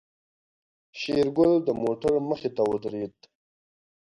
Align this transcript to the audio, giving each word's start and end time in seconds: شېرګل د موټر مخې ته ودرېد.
شېرګل 0.99 1.51
د 1.67 1.69
موټر 1.83 2.13
مخې 2.29 2.49
ته 2.55 2.61
ودرېد. 2.69 3.15